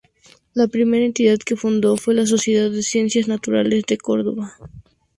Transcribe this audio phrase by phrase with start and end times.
[0.55, 4.55] La primera entidad que fundó fue la Sociedad de Ciencias Naturales de Córdoba.